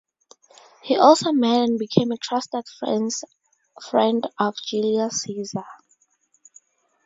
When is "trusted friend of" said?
2.17-4.55